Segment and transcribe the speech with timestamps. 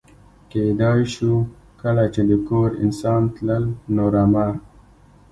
[0.51, 1.31] کېدای شو
[1.81, 3.65] کله چې د کور انسان تلل،
[3.95, 4.47] نو رمه.